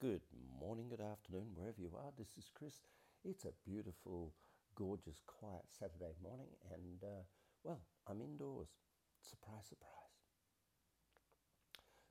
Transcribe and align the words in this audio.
Good 0.00 0.24
morning, 0.58 0.88
good 0.88 1.04
afternoon, 1.04 1.52
wherever 1.52 1.76
you 1.76 1.92
are. 1.92 2.08
This 2.16 2.32
is 2.38 2.48
Chris. 2.56 2.80
It's 3.22 3.44
a 3.44 3.52
beautiful, 3.68 4.32
gorgeous, 4.74 5.20
quiet 5.26 5.68
Saturday 5.68 6.16
morning, 6.24 6.48
and 6.72 7.04
uh, 7.04 7.28
well, 7.64 7.84
I'm 8.08 8.22
indoors. 8.22 8.72
Surprise, 9.20 9.68
surprise. 9.68 10.16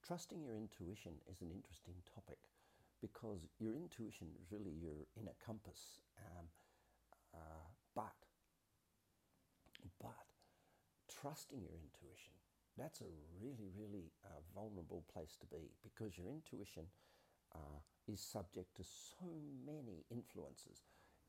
Trusting 0.00 0.40
your 0.40 0.56
intuition 0.56 1.20
is 1.28 1.42
an 1.42 1.52
interesting 1.52 2.00
topic 2.08 2.40
because 3.04 3.44
your 3.60 3.76
intuition 3.76 4.32
is 4.40 4.48
really 4.48 4.72
your 4.72 5.04
inner 5.20 5.36
compass. 5.44 6.00
Um, 6.16 6.48
uh, 7.36 7.68
but, 7.94 8.16
but 10.00 10.24
trusting 11.20 11.60
your 11.60 11.76
intuition 11.76 12.32
that's 12.76 13.00
a 13.00 13.10
really, 13.38 13.70
really 13.78 14.10
uh, 14.24 14.42
vulnerable 14.54 15.04
place 15.12 15.36
to 15.38 15.46
be 15.46 15.70
because 15.82 16.18
your 16.18 16.26
intuition 16.26 16.90
is 18.06 18.20
subject 18.20 18.76
to 18.76 18.84
so 18.84 19.26
many 19.64 20.04
influences. 20.10 20.84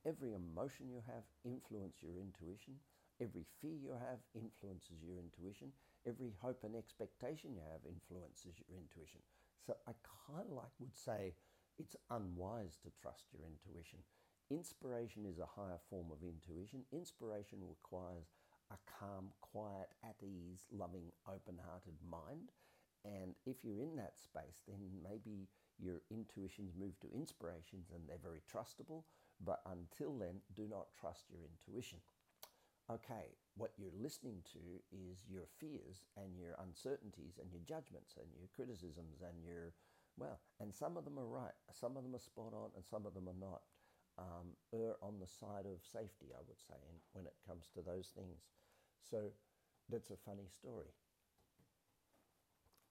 Every 0.06 0.36
emotion 0.36 0.92
you 0.92 1.02
have 1.08 1.24
influences 1.44 2.04
your 2.04 2.20
intuition. 2.20 2.76
Every 3.22 3.48
fear 3.62 3.74
you 3.80 3.96
have 3.96 4.20
influences 4.36 5.00
your 5.02 5.18
intuition. 5.18 5.72
Every 6.06 6.36
hope 6.44 6.62
and 6.68 6.76
expectation 6.76 7.56
you 7.56 7.64
have 7.72 7.88
influences 7.88 8.60
your 8.60 8.76
intuition. 8.78 9.24
So 9.66 9.78
I 9.88 9.96
kind 10.28 10.46
of 10.52 10.60
like 10.62 10.76
would 10.80 10.94
say 10.94 11.34
it's 11.80 11.96
unwise 12.12 12.78
to 12.84 12.94
trust 13.02 13.32
your 13.34 13.48
intuition. 13.48 14.04
Inspiration 14.52 15.26
is 15.26 15.40
a 15.40 15.50
higher 15.50 15.82
form 15.90 16.12
of 16.14 16.22
intuition. 16.22 16.86
Inspiration 16.94 17.66
requires 17.66 18.30
a 18.70 18.78
calm, 18.86 19.34
quiet, 19.42 19.90
at 20.04 20.22
ease, 20.22 20.70
loving, 20.70 21.10
open 21.26 21.58
hearted 21.66 21.98
mind. 22.06 22.54
And 23.06 23.36
if 23.46 23.64
you're 23.64 23.82
in 23.82 23.96
that 23.98 24.18
space, 24.18 24.66
then 24.68 24.82
maybe 25.04 25.48
your 25.78 26.02
intuitions 26.10 26.74
move 26.74 27.00
to 27.02 27.14
inspirations 27.14 27.92
and 27.94 28.02
they're 28.10 28.18
very 28.18 28.42
trustable. 28.50 29.04
But 29.46 29.62
until 29.70 30.18
then, 30.18 30.42
do 30.56 30.66
not 30.68 30.88
trust 31.00 31.30
your 31.30 31.42
intuition. 31.46 32.00
Okay, 32.90 33.38
what 33.58 33.74
you're 33.78 33.94
listening 34.02 34.42
to 34.54 34.62
is 34.92 35.26
your 35.30 35.46
fears 35.60 36.06
and 36.18 36.38
your 36.38 36.56
uncertainties 36.62 37.38
and 37.42 37.52
your 37.52 37.62
judgments 37.66 38.14
and 38.18 38.30
your 38.38 38.48
criticisms 38.56 39.22
and 39.22 39.44
your, 39.44 39.74
well, 40.18 40.40
and 40.60 40.74
some 40.74 40.98
of 40.98 41.04
them 41.04 41.18
are 41.18 41.26
right, 41.26 41.58
some 41.74 41.98
of 41.98 42.04
them 42.04 42.16
are 42.16 42.22
spot 42.22 42.54
on, 42.54 42.70
and 42.76 42.86
some 42.86 43.06
of 43.06 43.14
them 43.14 43.28
are 43.28 43.42
not 43.42 43.62
um, 44.18 44.54
err 44.74 44.96
on 45.02 45.20
the 45.20 45.28
side 45.28 45.66
of 45.66 45.82
safety, 45.82 46.30
I 46.32 46.42
would 46.48 46.62
say, 46.62 46.78
when 47.14 47.26
it 47.26 47.36
comes 47.46 47.70
to 47.74 47.82
those 47.82 48.14
things. 48.16 48.46
So 49.02 49.34
that's 49.90 50.12
a 50.12 50.18
funny 50.24 50.48
story. 50.48 50.94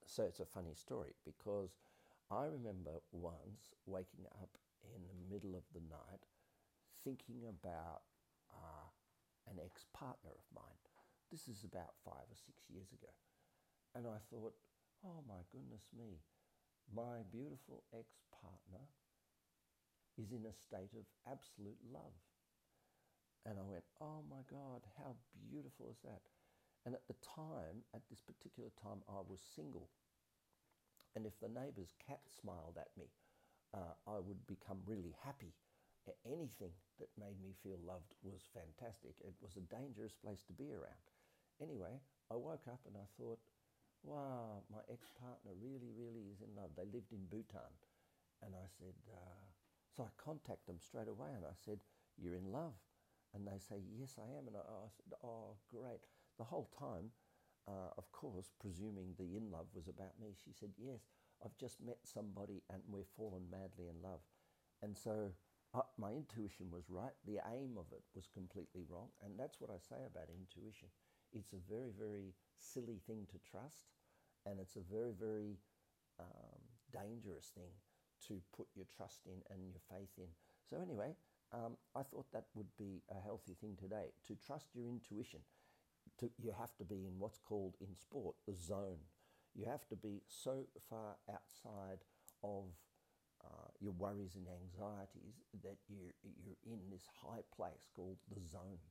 So 0.06 0.24
it's 0.24 0.40
a 0.40 0.46
funny 0.46 0.74
story 0.74 1.14
because 1.24 1.76
I 2.30 2.44
remember 2.44 3.00
once 3.12 3.72
waking 3.86 4.26
up 4.40 4.50
in 4.94 5.02
the 5.02 5.34
middle 5.34 5.56
of 5.56 5.64
the 5.72 5.80
night 5.90 6.24
thinking 7.02 7.48
about 7.48 8.04
uh, 8.52 8.88
an 9.50 9.58
ex 9.64 9.84
partner 9.92 10.30
of 10.30 10.44
mine. 10.54 10.80
This 11.32 11.48
is 11.48 11.64
about 11.64 11.96
five 12.04 12.28
or 12.30 12.38
six 12.38 12.68
years 12.70 12.92
ago. 12.92 13.10
And 13.94 14.06
I 14.06 14.20
thought, 14.30 14.54
oh 15.04 15.24
my 15.26 15.42
goodness 15.50 15.88
me, 15.96 16.20
my 16.92 17.24
beautiful 17.32 17.84
ex 17.92 18.20
partner 18.30 18.84
is 20.20 20.32
in 20.32 20.46
a 20.46 20.54
state 20.54 20.94
of 20.94 21.08
absolute 21.26 21.80
love. 21.92 22.14
And 23.44 23.58
I 23.58 23.64
went, 23.66 23.84
oh 24.00 24.24
my 24.30 24.40
God, 24.48 24.84
how 24.96 25.16
beautiful 25.50 25.88
is 25.90 26.00
that? 26.04 26.22
And 26.84 26.94
at 26.94 27.06
the 27.08 27.16
time, 27.24 27.84
at 27.94 28.04
this 28.10 28.20
particular 28.20 28.70
time, 28.76 29.00
I 29.08 29.24
was 29.24 29.40
single. 29.40 29.88
And 31.16 31.24
if 31.24 31.38
the 31.40 31.48
neighbour's 31.48 31.94
cat 31.96 32.20
smiled 32.28 32.76
at 32.76 32.92
me, 32.96 33.08
uh, 33.72 33.96
I 34.06 34.20
would 34.20 34.46
become 34.46 34.84
really 34.86 35.16
happy. 35.24 35.54
Anything 36.28 36.76
that 37.00 37.08
made 37.16 37.40
me 37.40 37.56
feel 37.64 37.80
loved 37.80 38.12
was 38.20 38.44
fantastic. 38.52 39.16
It 39.24 39.32
was 39.40 39.56
a 39.56 39.64
dangerous 39.72 40.12
place 40.12 40.44
to 40.44 40.52
be 40.52 40.68
around. 40.68 41.08
Anyway, 41.62 41.96
I 42.30 42.36
woke 42.36 42.68
up 42.68 42.84
and 42.84 42.96
I 43.00 43.08
thought, 43.16 43.40
wow, 44.04 44.60
my 44.68 44.84
ex 44.92 45.08
partner 45.16 45.56
really, 45.56 45.88
really 45.96 46.28
is 46.28 46.44
in 46.44 46.52
love. 46.52 46.76
They 46.76 46.84
lived 46.84 47.16
in 47.16 47.24
Bhutan. 47.32 47.72
And 48.44 48.52
I 48.52 48.68
said, 48.68 48.92
uh, 49.08 49.44
so 49.94 50.02
I 50.02 50.10
contact 50.18 50.66
them 50.66 50.82
straight 50.82 51.06
away 51.08 51.30
and 51.36 51.46
I 51.46 51.54
said, 51.54 51.78
You're 52.18 52.34
in 52.34 52.50
love. 52.50 52.74
And 53.32 53.46
they 53.46 53.58
say, 53.58 53.78
Yes, 53.94 54.18
I 54.18 54.26
am. 54.36 54.50
And 54.50 54.56
I, 54.56 54.60
I 54.60 54.90
said, 54.90 55.14
Oh, 55.22 55.54
great. 55.70 56.02
The 56.38 56.44
whole 56.44 56.70
time, 56.78 57.10
uh, 57.68 57.90
of 57.96 58.10
course, 58.12 58.50
presuming 58.60 59.14
the 59.18 59.36
in 59.36 59.50
love 59.50 59.66
was 59.74 59.88
about 59.88 60.18
me, 60.20 60.34
she 60.44 60.52
said, 60.52 60.70
Yes, 60.78 61.10
I've 61.44 61.56
just 61.58 61.80
met 61.80 61.98
somebody 62.04 62.62
and 62.72 62.82
we've 62.88 63.10
fallen 63.16 63.46
madly 63.50 63.88
in 63.88 64.02
love. 64.02 64.20
And 64.82 64.96
so 64.96 65.30
uh, 65.74 65.82
my 65.98 66.12
intuition 66.12 66.70
was 66.70 66.90
right. 66.90 67.14
The 67.26 67.40
aim 67.50 67.76
of 67.78 67.86
it 67.92 68.02
was 68.14 68.28
completely 68.32 68.84
wrong. 68.88 69.08
And 69.24 69.38
that's 69.38 69.60
what 69.60 69.70
I 69.70 69.78
say 69.78 70.02
about 70.06 70.28
intuition. 70.30 70.88
It's 71.32 71.52
a 71.52 71.62
very, 71.68 71.90
very 71.98 72.34
silly 72.58 73.00
thing 73.06 73.26
to 73.30 73.38
trust, 73.50 73.90
and 74.46 74.60
it's 74.60 74.76
a 74.76 74.86
very, 74.86 75.12
very 75.12 75.58
um, 76.20 76.62
dangerous 76.92 77.50
thing 77.54 77.74
to 78.28 78.40
put 78.56 78.66
your 78.74 78.86
trust 78.96 79.26
in 79.26 79.42
and 79.50 79.66
your 79.66 79.82
faith 79.90 80.14
in. 80.16 80.30
So, 80.70 80.80
anyway, 80.80 81.16
um, 81.52 81.76
I 81.94 82.02
thought 82.02 82.30
that 82.32 82.46
would 82.54 82.70
be 82.78 83.02
a 83.10 83.20
healthy 83.20 83.54
thing 83.60 83.76
today 83.76 84.14
to 84.28 84.34
trust 84.36 84.68
your 84.74 84.88
intuition. 84.88 85.40
To, 86.20 86.30
you 86.38 86.52
have 86.58 86.76
to 86.76 86.84
be 86.84 87.06
in 87.06 87.18
what's 87.18 87.38
called 87.38 87.74
in 87.80 87.94
sport 87.96 88.36
the 88.46 88.54
zone. 88.54 89.02
You 89.54 89.66
have 89.66 89.86
to 89.88 89.96
be 89.96 90.22
so 90.28 90.66
far 90.88 91.16
outside 91.30 92.02
of 92.42 92.70
uh, 93.42 93.68
your 93.80 93.92
worries 93.92 94.36
and 94.36 94.46
anxieties 94.46 95.42
that 95.62 95.76
you're, 95.88 96.14
you're 96.22 96.62
in 96.64 96.80
this 96.90 97.06
high 97.22 97.42
place 97.54 97.86
called 97.94 98.18
the 98.30 98.40
zone. 98.40 98.82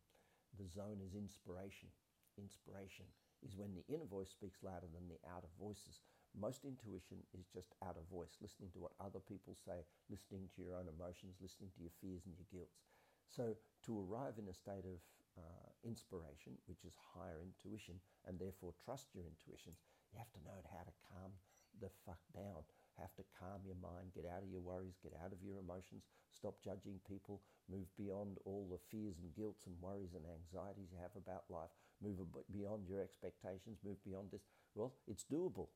The 0.60 0.68
zone 0.68 1.02
is 1.02 1.16
inspiration. 1.16 1.90
Inspiration 2.38 3.06
is 3.42 3.56
when 3.56 3.76
the 3.76 3.86
inner 3.92 4.06
voice 4.06 4.30
speaks 4.30 4.64
louder 4.64 4.88
than 4.94 5.08
the 5.10 5.20
outer 5.28 5.50
voices. 5.60 6.02
Most 6.34 6.66
intuition 6.66 7.22
is 7.38 7.46
just 7.54 7.76
outer 7.86 8.06
voice, 8.10 8.38
listening 8.42 8.72
to 8.74 8.82
what 8.82 8.98
other 8.98 9.20
people 9.20 9.54
say, 9.54 9.86
listening 10.10 10.50
to 10.56 10.62
your 10.62 10.74
own 10.74 10.90
emotions, 10.90 11.38
listening 11.42 11.70
to 11.78 11.82
your 11.82 11.94
fears 12.02 12.26
and 12.26 12.34
your 12.38 12.50
guilts. 12.50 12.82
So, 13.30 13.54
to 13.86 13.92
arrive 14.02 14.42
in 14.42 14.50
a 14.50 14.54
state 14.54 14.86
of 14.86 14.98
uh, 15.38 15.70
inspiration, 15.84 16.58
which 16.66 16.86
is 16.86 16.94
higher 17.16 17.42
intuition, 17.42 18.00
and 18.26 18.40
therefore 18.40 18.74
trust 18.86 19.12
your 19.14 19.26
intuitions, 19.26 19.82
you 20.12 20.18
have 20.18 20.32
to 20.34 20.46
know 20.46 20.62
how 20.70 20.84
to 20.86 20.94
calm 21.10 21.34
the 21.82 21.90
fuck 22.06 22.22
down. 22.34 22.62
Have 23.02 23.16
to 23.18 23.26
calm 23.42 23.66
your 23.66 23.80
mind, 23.82 24.14
get 24.14 24.30
out 24.30 24.46
of 24.46 24.54
your 24.54 24.62
worries, 24.62 25.02
get 25.02 25.18
out 25.18 25.34
of 25.34 25.42
your 25.42 25.58
emotions, 25.58 26.06
stop 26.30 26.62
judging 26.62 27.02
people, 27.10 27.42
move 27.66 27.90
beyond 27.98 28.38
all 28.46 28.70
the 28.70 28.78
fears 28.94 29.18
and 29.18 29.34
guilts 29.34 29.66
and 29.66 29.74
worries 29.82 30.14
and 30.14 30.22
anxieties 30.30 30.94
you 30.94 31.02
have 31.02 31.18
about 31.18 31.50
life, 31.50 31.74
move 32.06 32.22
beyond 32.54 32.86
your 32.86 33.02
expectations, 33.02 33.82
move 33.82 33.98
beyond 34.06 34.30
this. 34.30 34.46
Well, 34.78 34.94
it's 35.10 35.26
doable. 35.26 35.74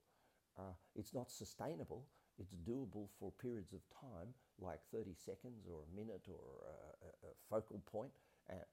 Uh, 0.54 0.78
it's 0.94 1.14
not 1.14 1.32
sustainable. 1.32 2.06
It's 2.38 2.54
doable 2.54 3.10
for 3.18 3.34
periods 3.42 3.74
of 3.74 3.82
time, 3.90 4.30
like 4.62 4.82
30 4.94 5.18
seconds 5.18 5.66
or 5.66 5.82
a 5.82 5.96
minute 5.98 6.30
or 6.30 6.70
a, 6.70 7.28
a 7.28 7.34
focal 7.50 7.82
point, 7.90 8.14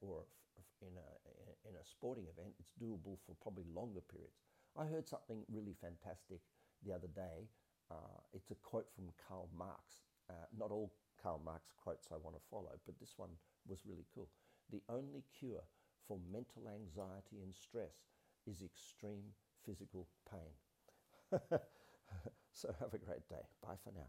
or 0.00 0.24
in 0.82 0.94
a, 0.96 1.68
in 1.68 1.74
a 1.76 1.84
sporting 1.84 2.24
event, 2.24 2.54
it's 2.58 2.72
doable 2.80 3.18
for 3.26 3.34
probably 3.40 3.64
longer 3.74 4.00
periods. 4.00 4.38
I 4.76 4.86
heard 4.86 5.08
something 5.08 5.44
really 5.48 5.74
fantastic 5.80 6.40
the 6.84 6.92
other 6.92 7.08
day. 7.08 7.48
Uh, 7.90 8.20
it's 8.32 8.50
a 8.50 8.56
quote 8.56 8.88
from 8.94 9.10
Karl 9.28 9.48
Marx. 9.56 10.02
Uh, 10.28 10.46
not 10.56 10.70
all 10.70 10.92
Karl 11.22 11.40
Marx 11.44 11.72
quotes 11.76 12.08
I 12.12 12.16
want 12.16 12.36
to 12.36 12.42
follow, 12.50 12.72
but 12.86 12.98
this 12.98 13.14
one 13.16 13.30
was 13.66 13.86
really 13.86 14.06
cool. 14.14 14.28
The 14.70 14.82
only 14.88 15.24
cure 15.38 15.62
for 16.08 16.18
mental 16.32 16.68
anxiety 16.68 17.40
and 17.42 17.54
stress 17.54 18.08
is 18.46 18.62
extreme 18.62 19.32
physical 19.64 20.08
pain. 20.30 20.52
so 22.52 22.74
have 22.80 22.94
a 22.94 22.98
great 22.98 23.28
day. 23.28 23.44
Bye 23.62 23.76
for 23.82 23.92
now. 23.94 24.08